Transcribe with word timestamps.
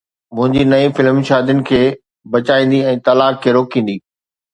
منهنجي 0.35 0.63
نئين 0.71 0.91
فلم 0.95 1.17
شادين 1.29 1.59
کي 1.69 1.81
بچائيندي 2.37 2.79
۽ 2.95 2.95
طلاق 3.09 3.37
کي 3.45 3.55
روڪيندي 3.59 3.97